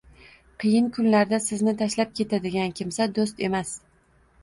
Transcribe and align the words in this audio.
qiyin 0.63 0.87
kunlarda 0.95 1.41
sizni 1.49 1.75
tashlab 1.83 2.17
ketadigan 2.23 2.77
kimsa 2.83 3.11
do‘st 3.21 3.49
emas. 3.53 3.79